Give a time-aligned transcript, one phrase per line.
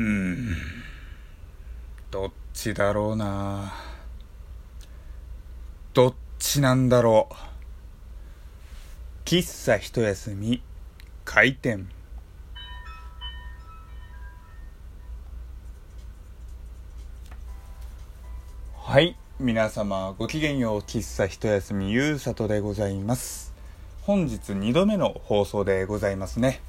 [0.00, 0.56] うん。
[2.10, 3.70] どっちだろうな。
[5.92, 7.34] どっちなんだろう。
[9.26, 10.62] 喫茶一休み
[11.26, 11.86] 開店。
[18.78, 19.18] はい。
[19.38, 20.80] 皆様ごきげんよう。
[20.80, 23.52] 喫茶一休みゆうさとでございます。
[24.00, 26.62] 本日2度目の放送でございますね。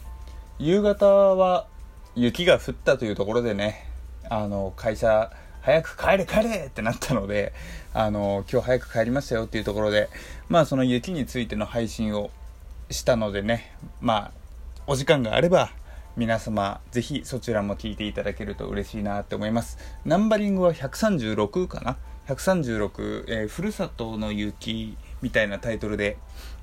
[0.59, 1.67] 夕方は
[2.15, 3.87] 雪が降ったというところでね
[4.29, 7.53] あの会社早く帰れ帰れってなったので
[7.93, 10.09] あの今日早く帰りましたよっていうところで
[10.49, 12.31] まあその雪についての配信を
[12.89, 14.31] したのでねまあ
[14.87, 15.71] お時間があれば
[16.17, 19.77] 皆様ぜひそちらも聞いていただけると嬉しいなって思います。
[20.03, 26.17] ナンバリングは136かな？136、えー、ふるさとの雪みたいなタイトルで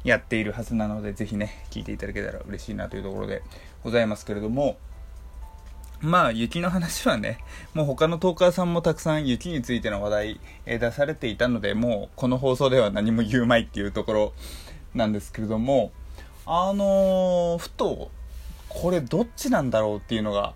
[0.05, 3.43] やっているはずなのでぜひね聞いていただけたら嬉しいなというところで
[3.83, 4.77] ございますけれども
[6.01, 7.38] まあ雪の話はね
[7.75, 14.32] もう他のトーカーさんもたくさん雪についての話題、え、出されていたのでもうこの放送では何も言うまいっていうところ
[14.95, 15.91] なんですけれども
[16.46, 18.10] あのー、ふと
[18.69, 20.54] これどっちなんだろうっていうのが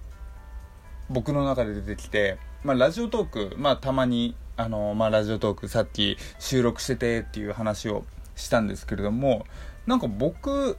[1.11, 8.05] 僕の中で出てきて、まあ、ラジオトーク、まあ、たまにあのー、まあ、ラジオトークさっき収録しててっていう話を
[8.37, 9.45] したんですけれども
[9.87, 10.79] なんか僕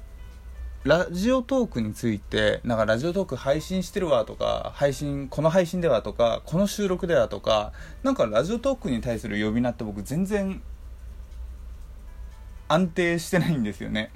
[0.84, 7.72] ラジオトークについて、なんかラジオトーク配信してるわとか、配信、この配信ではとか、この収録ではとか、
[8.04, 10.62] なんかラジオトークに対する呼び名って僕全然
[12.68, 14.12] 安定してないんですよね。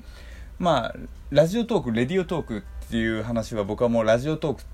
[0.59, 0.95] まあ、
[1.29, 4.65] ラジオトーク、レディオトークっていう話は僕はもうラジオトークっ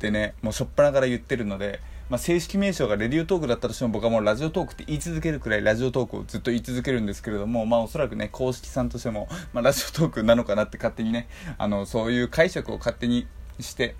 [0.00, 1.80] てね、もうしょっぱなから言ってるので、
[2.12, 13.26] まあ、正式名称がレディオトークだったとしても僕はもうラジオトークって言い続けるくらいラジオトークをずっと言い続けるんですけれども、まあおそらくね、公式さんとしても、まあラジオトークなのかなって勝手にね、あの、そういう解釈を勝手に
[13.60, 13.94] して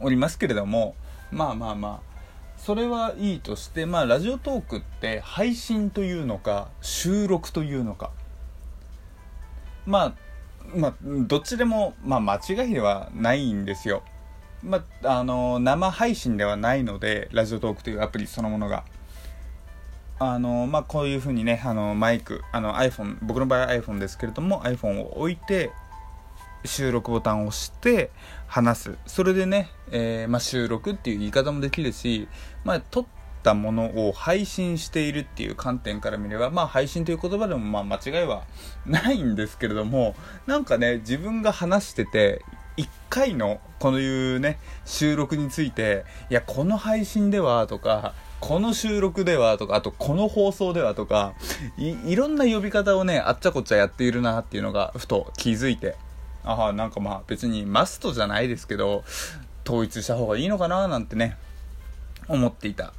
[0.00, 0.96] おりますけれども、
[1.32, 8.10] まあまあまあ、それはいいとして、まあラジオトークって配信というのか、収録というのか、
[9.86, 10.14] まあ、
[10.76, 14.02] まあ、どっちでも、まあ間違いではないんですよ。
[14.64, 18.84] まあの生配信ではないのでラジオトークというアプリそのものが。
[20.20, 25.72] あのまあ、こういうふうにねあのマイクあの iPhone 僕の場合は iPhone ですけれども iPhone を置いて
[26.64, 28.10] 収録ボタンを押して
[28.46, 28.98] 話す。
[29.06, 32.28] それでね、えー、まあ、収録っていう言い方もできるし、
[32.64, 33.04] まあ、撮っ
[33.42, 38.44] たものを配信しているっていう観点から見れば、まあ、配信という言葉でもまあ間違いは
[38.86, 40.14] ないんですけれども
[40.46, 42.42] なんかね自分が話してて
[42.76, 51.34] 1回のこのいうね収録についていやこの配信ではとかこの収録ではとかあとこの放送ではとか
[51.78, 55.96] いろんな呼び方をねあっちゃこっちゃやっているなっていうのがふと気づいて
[56.44, 59.04] ああなんかまあ別にマストじゃないですけど
[59.66, 61.36] 統一した方がいいのかななんてね
[62.28, 62.92] 思っていた。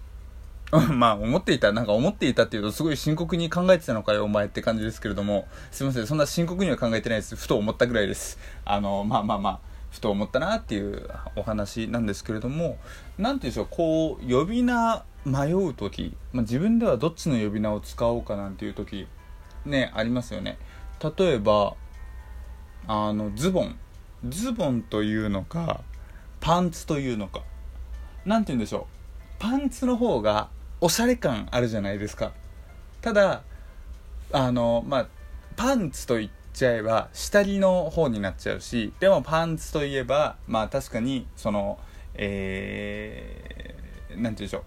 [0.94, 7.36] まあ思っていた、なんか思っていたっていうとすごい深刻に考えてたのかよお前って感じですけれども、すいません、そんな深刻には考えてないです。
[7.36, 8.40] ふと思ったぐらいです。
[8.66, 9.60] あの、まあまあまあ、
[9.92, 12.78] ふと思ったなっていうお話なんですけれども、
[13.18, 19.08] 何て言うんでしょう、こう、呼び名迷う時、まあ、自分ではどっちの呼び名を使おうかなんていう時、
[19.66, 20.58] ね、ありますよね。
[21.18, 21.76] 例えば、
[22.88, 23.78] あの、ズボン。
[24.28, 25.82] ズボンというのか、
[26.40, 27.42] パンツというのか。
[28.26, 28.95] 何て言うんでしょう。
[29.40, 30.50] パンツの方が
[30.82, 32.32] おしゃれ感あるじゃないですか。
[33.02, 33.44] ただ
[34.32, 35.08] あのまあ
[35.56, 41.80] パンツと言っちゃえば下着の方になっちゃうしでもパンツといえばまあ確かにその
[42.16, 44.64] えー、て言うんでしょう。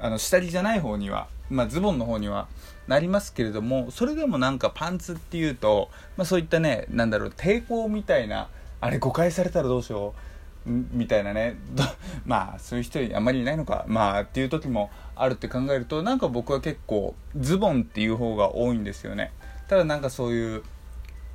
[0.00, 2.46] あの下着じゃない方には、まあ、ズボンの方には
[2.86, 8.48] なりますけれどもそれでもなんかパンツっていうと、まあ、そういったねなんだろう抵抗みたいな
[8.80, 10.27] あれ誤解されたらどうしよう。
[10.68, 11.56] みたいなね。
[12.24, 13.84] まあそういう人あんまりいないのか。
[13.88, 19.32] まあっていう時もあるって考えるとなんか僕は結構ズボンっていう方が多いんですよね。
[19.68, 20.62] ただなんかそういう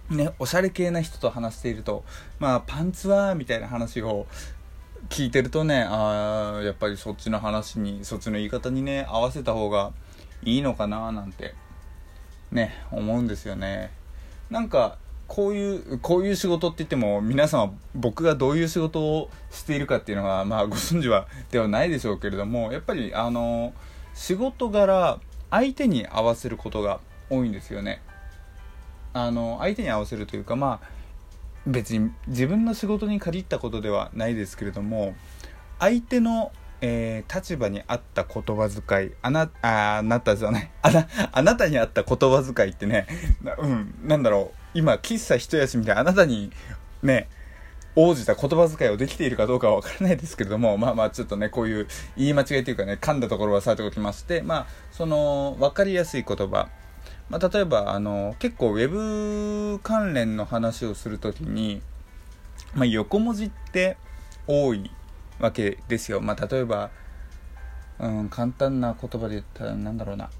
[0.09, 2.03] ねおしゃれ系な人と話していると
[2.39, 4.27] まあパンツはみたいな話を
[5.09, 9.91] 聞いてるとねあやっぱりそっちの話にそっちの言い方にね合わせた方が
[10.43, 11.55] いいのかななんて
[12.51, 13.91] ね思うんですよね。
[14.49, 14.97] なんか
[15.33, 23.73] こういうこういう仕事って言っても皆さんは僕がどういう仕事をしているかっていうのはまあご存知はではないでしょうけれどもやっぱりあの
[24.13, 25.17] 仕事柄
[25.49, 26.99] 相手に合わせることが
[27.31, 28.03] 多いんですよね。
[29.13, 30.87] あの相手に合わせるというかまあ
[31.65, 35.15] 別に自分の仕事に限ったことではないですけれども
[35.79, 36.51] 相手の
[36.85, 43.07] えー、立場に合った言葉遣い、あな、ああなたじゃない、あな、あなたに合った言葉遣いってね、
[43.57, 46.51] うん、なんだろう、今、喫茶一休みであなたに、
[47.01, 47.29] ね、
[47.95, 51.87] 応じた言葉遣いをできているかどうかはわからないですけれども、まあまあちょっとね、こういう
[52.17, 56.69] 言い間違いというかね、噛んだところはさておきまして、まあ、その、わかりやすい言葉、
[57.29, 61.81] まあ、例えば、あの、結構ウェブ関連の話をするときに、
[62.73, 63.97] まあ、横文字って
[64.47, 64.89] 多い
[65.39, 66.19] わけですよ。
[66.19, 66.89] まあ、例えば、
[67.99, 70.31] うん、簡単な言葉で言ったら、なんだろうな、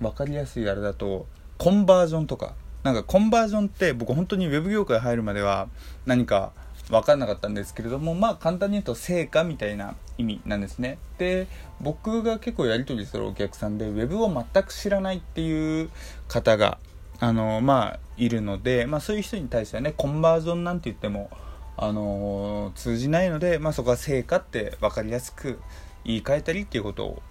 [0.00, 1.26] わかりやすいあれだと、
[1.58, 5.68] コンバージョンとか、なんかコンバージョンって僕本当にウェブ業界入るまでは
[6.06, 6.52] 何か
[6.90, 10.98] 分かんなかったんですけれどもまあ簡単に言うと成果みたいな意味なんですね。
[11.18, 11.46] で
[11.80, 15.90] 僕が結構やり取りするお客さんで Web を全く知らないっていう
[16.28, 16.78] 方が
[17.20, 21.30] あのまあいるので、まあ、そういう人に対してはねコンバージョンなんて言っても
[21.76, 25.60] あの通じないので、まあ、そこは成果って分かりやすく
[26.04, 27.22] 言い換えたりっていうことを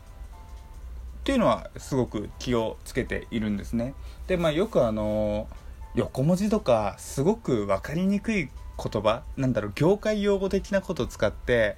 [1.27, 3.95] っていうのはすごく気をつけているんですね。
[4.27, 5.49] でまあよくあの
[5.93, 8.47] 横文字とかすごく分かりにくい
[8.81, 11.75] 言葉なんだろう業界用語的なことを使って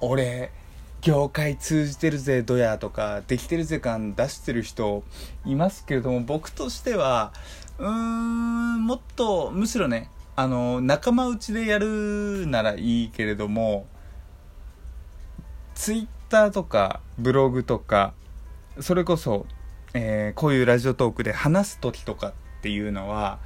[0.00, 0.50] 俺
[1.02, 5.04] 業界通じてるぜどやとかできてるぜ感出してる人
[5.46, 7.32] いますけれども僕としては
[7.78, 13.86] うーんもっとむしろねあの仲間内でやるならいいけれども
[15.76, 18.14] ツイッターとかブログとか
[18.80, 19.46] それこそ、
[19.94, 22.32] えー、こういうラジオトークで話す時とかっ
[22.62, 23.38] ていうのは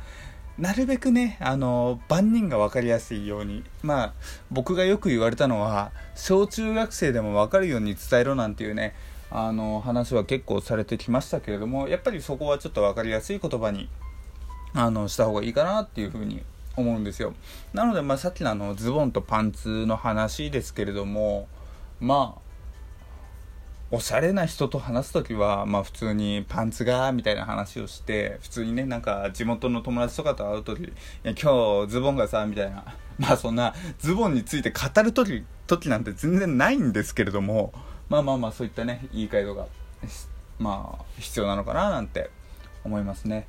[0.57, 3.65] なるべくね、あの、万人が分かりやすいように。
[3.83, 4.13] まあ、
[4.53, 8.95] 僕がよく言われたのは、小中学生でも分かるように伝えろなんていうね、
[9.33, 13.89] あの、話は結構されてきましたけれども、やっぱりそこはちょっと分かりやすい言葉に、
[14.75, 16.45] あの、した方がいいかなっていうふうに
[16.77, 17.35] 思うんですよ。
[17.73, 21.49] なので、まあ、さっきのあの、ズボンとパンツの話ですけれども、
[21.99, 22.41] まあ、
[23.95, 30.93] おしゃれな人と話す時は、まあ普通にパンツが、みたいな話をして、普通にね、なんか地元の友達とかと会う時、
[31.23, 32.85] 今日ズボンがさ、みたいな。
[33.19, 37.73] まあそんなズボンについて語る時、時なんて全然ないんですけれども、
[38.09, 39.67] まあまあまあそういったね、言い換えとか、
[40.59, 42.31] まあ必要なのかななんて
[42.83, 43.47] 思いますね。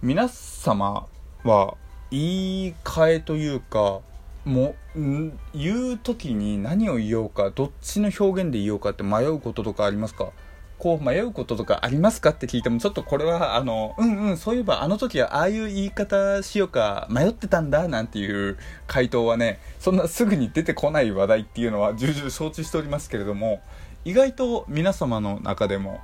[0.00, 1.06] 皆様
[1.42, 1.76] は
[2.12, 2.20] 言
[2.66, 4.00] い換えというか、
[4.44, 10.30] もう言う時に何を言おうかどっちの表現で言おうかって迷うこととかありますか？
[10.76, 23.62] こう迷うこととかありますかって聞いてもちょっとこれはあのうんうんそういえばあの時はああいう言い方しようか迷ってたんだなんていう回答はねそんなすぐに出てこない話題っていうのは重々承知しておりますけれども
[24.04, 26.00] 意外と皆様の中でも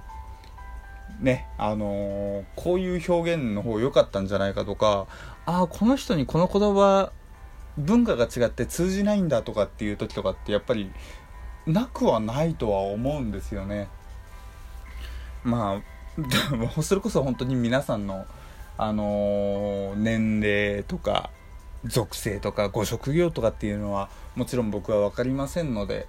[1.19, 5.09] ねあのー、こういう表現の方良かったんじゃないかとか
[5.45, 7.13] ああこの人にこの言葉
[7.79, 10.91] 文化が違って通じないんだとかっていう時とかってやっぱり
[11.67, 13.89] なくはないとは思うんですよね。
[15.45, 15.91] まあ
[16.83, 18.27] それこそ本当に皆さんの、
[18.77, 21.31] あのー、年齢とか
[21.85, 26.07] 属性とかご職業とかっていうのはもちろん僕は分かりませんので、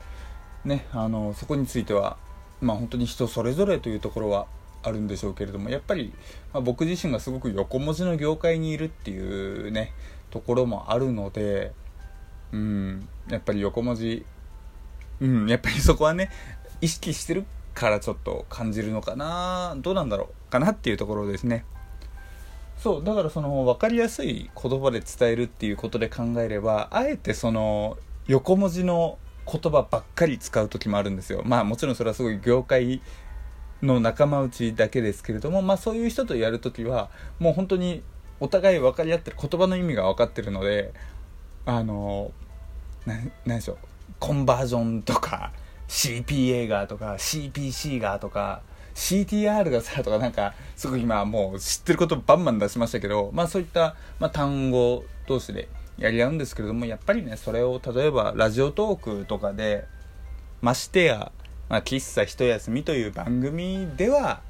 [0.66, 2.18] ねあのー、そこについては、
[2.60, 4.48] まあ、本当に人それぞれというところは
[4.84, 6.12] あるんでしょうけれどもやっぱり、
[6.54, 9.94] まあ、僕自身がすごく横文字の業界にいるっていうね
[10.32, 11.74] ところもあるので、
[12.52, 14.26] うん、やっぱり横文字、
[15.20, 16.32] うん、やっぱりそこはね、
[16.82, 21.64] 意識してるからちょっと感じるのかな、どうなんだろうかなっていうところですね。
[22.78, 27.98] そう、だからその分かりやすい言葉で伝えるっていうことで考えれば、あえてその
[28.28, 31.44] 横文字の言葉ばっかり使う時もあるんですよ。
[31.46, 33.02] まあもちろんそれはすごい業界
[33.84, 37.10] の仲間内だけですけれども、まあそういう人とやるときは、
[37.40, 38.04] もう本当に
[38.42, 40.94] お互い分かり合ってる言葉の意味が分かってるので
[41.66, 42.32] あの
[43.06, 43.78] 何でしょう
[44.20, 45.54] コンバージョンとか
[45.88, 48.64] CPA がとか CPC がとか
[48.96, 55.70] CTR がさとかなんかすごい今もう知ってることバンバン出しましたけどまあそういった、まあ、単語同士で
[56.00, 59.86] やり合うんですけれどもやっぱりねそれを例えばラジオトークとかで
[60.62, 61.32] ましてや、
[61.70, 64.42] まあ、喫茶一休みという番組では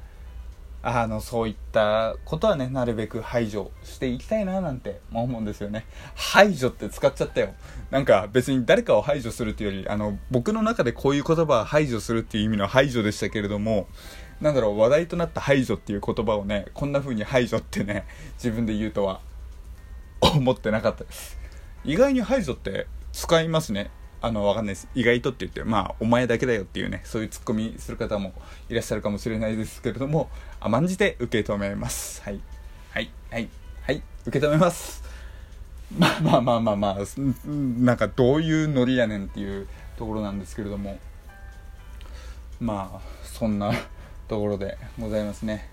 [0.84, 5.86] あのそういったことはねなるべく排除していきたいななんて思うんですよね。
[6.16, 7.54] 排除って使っちゃったよ。
[7.90, 13.86] なんか別に誰かを排除するっていうよりあの僕の中でこういう言葉は排除するっていう意味の排除でしたけれども
[14.40, 19.20] なんだろう話題となった排除っていう言葉をねこんな風に排除ってね自分で言うとは
[20.20, 21.38] 思ってなかったです。
[21.84, 23.90] 意外に排除って使いますね。
[24.24, 24.88] あの、わかんないです。
[24.94, 28.32] 意外とって言って、まあ、お前だけだよっていうね、そういうツッコミする方も
[28.68, 32.22] いらっしゃるかもしれないですけれども、甘んじて受け止めます。
[32.22, 32.40] はい。
[32.90, 33.10] はい。
[33.30, 33.48] はい。
[33.82, 34.02] はい。
[34.26, 35.02] 受け止めます。
[35.98, 36.96] まあまあまあまあまあ、
[37.48, 39.66] なんかどういうノリやねんっていう
[39.98, 41.00] ところなんですけれども、
[42.60, 43.72] まあ、そんな
[44.28, 45.68] ところでございますね。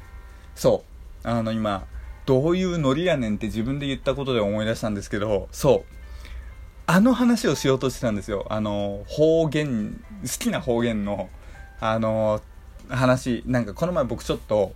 [0.55, 0.83] そ
[1.23, 1.27] う。
[1.27, 1.85] あの、今、
[2.25, 5.98] どういうノリやねんって自分で言ったことで思い出したんですけど、そう。
[6.91, 8.47] あの話をしようとしてたんですよ。
[8.49, 11.29] あの方言好きな方言の
[11.79, 12.41] あの
[12.89, 13.43] 話。
[13.45, 14.73] なんかこの前僕ちょっと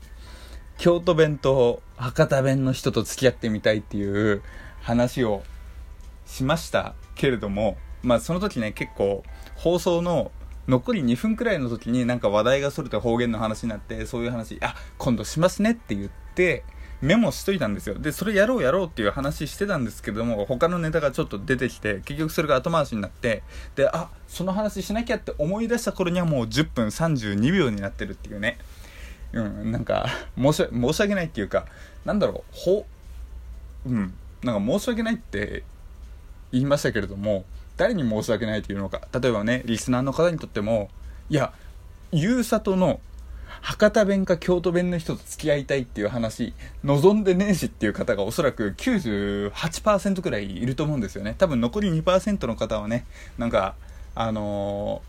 [0.78, 4.44] 京都弁と博多弁の人と付き合ってみたいっていう
[4.84, 5.42] 話を
[6.28, 6.94] しました。
[7.16, 9.24] けれどもまあその時ね結構
[9.56, 10.32] 放送の
[10.68, 14.60] 残り2分くらいの時になんか話題がそれて方言の話になってそういう話。
[14.62, 16.64] あ今度しますねって言って
[17.04, 17.96] メモしといたんですよ。
[17.96, 23.44] でそれやろうやろうっていう話してたんですけども他のネタがちょっと出てきて結局それが後回しになって
[23.76, 28.58] であその話しなきゃって思い出した頃にはもう10分32秒になってるっていうね。
[29.34, 30.06] うんなんか
[30.38, 31.66] 申し申し訳ないっていうか
[32.06, 32.86] なんだろうほ
[33.86, 35.64] うんなんか申し訳ないって
[36.54, 37.44] 言いましたけれども
[37.76, 39.02] 誰に申し訳ないというのか。
[39.20, 40.90] 例えばねリスナーの方にとっても
[41.30, 41.52] いや
[42.14, 43.02] ゆうさとの
[43.62, 51.36] 博多弁か京都弁の人と付き合いたいっていう話望んでねえしっていう方がおそらく98%くらいいると思うんですよね。
[51.38, 53.06] 多分残り2%の方はね
[53.38, 53.76] なんか
[54.16, 55.02] あの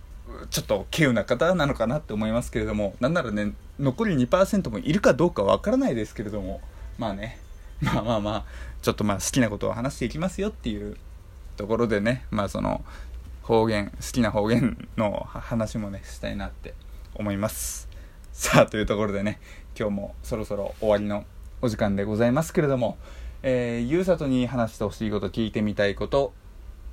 [0.44, 6.60] ー、ちょっと稀有な方なのかなって思いますけれどもなんならね残り2%もいるかどうかわからないですけれども
[6.98, 7.38] まあね
[7.80, 8.44] まあまあまあ
[8.82, 10.96] ちょっとまあ好きなことを話していきますよっていう
[11.56, 12.84] ところでねまあその
[13.42, 16.74] 方言好きな方言の話もねしたいなって
[17.14, 17.93] 思います。
[18.36, 19.38] さあというところでね
[19.78, 21.24] 今日もそろそろ終わりの
[21.62, 22.98] お時間でございますけれども、
[23.44, 26.32] えー、ゆうさとに話してほしいこと聞いてみたいこと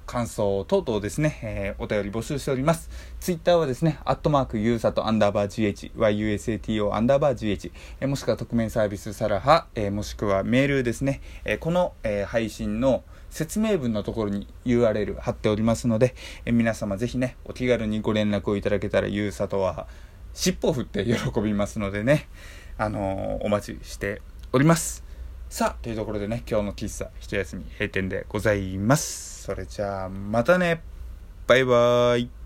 [0.06, 2.92] 感想等々ですね、えー、お便り募集しております。
[3.20, 7.72] ツイッターはですね、アットマークユーサトアンダーバー GH、YUSATO アンダーバー GH、
[8.02, 16.14] えー、もしくは匿名サービスサラハ、えー、もしくはメールですね、えこの、え配信の説明文のところに URL 貼っておりますので、
[16.46, 19.88] え皆様ぜひね、お気軽にご連絡をいただけたら、ゆうさとは
[20.34, 22.28] 尻尾を振って喜びますのでね、
[22.78, 24.22] あのお待ちして
[24.54, 25.04] おります。
[25.50, 29.44] さあ、というところでね、今日の喫茶一休み閉店でございます。
[29.44, 30.82] それじゃあ、またね。
[31.48, 32.41] バイバーイ。